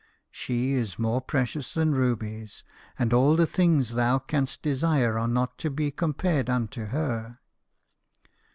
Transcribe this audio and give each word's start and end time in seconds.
She 0.31 0.71
is 0.71 0.95
m'ore 0.97 1.21
precious 1.21 1.75
than 1.75 1.93
rubies; 1.93 2.63
and 2.97 3.13
all 3.13 3.35
the 3.35 3.45
things 3.45 3.93
thou 3.93 4.17
canst 4.17 4.63
desire 4.63 5.19
are 5.19 5.27
not 5.27 5.59
to 5.59 5.69
be 5.69 5.91
compared 5.91 6.49
unto 6.49 6.85
her." 6.85 7.37